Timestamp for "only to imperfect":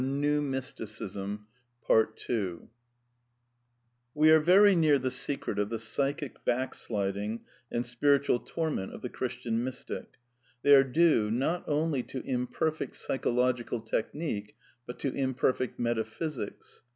11.67-12.95